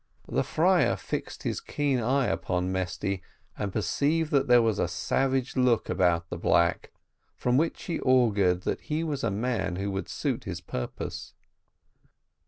[0.27, 3.21] The friar fixed his keen eye upon Mesty,
[3.55, 6.91] and perceived there was a savage look about the black,
[7.35, 11.35] from which he augured that he was a man who would suit his purpose.